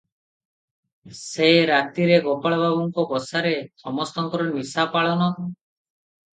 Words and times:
ସେ 1.17 1.49
ରାତିରେ 1.71 2.17
ଗୋପାଳ 2.29 2.59
ବାବୁଙ୍କ 2.63 3.07
ବସାରେ 3.13 3.55
ସମସ୍ତଙ୍କର 3.85 4.51
ନିଶାପାଳନ। 4.59 5.33